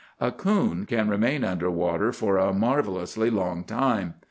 [0.19, 4.15] A coon can remain under water for a marvelously long time.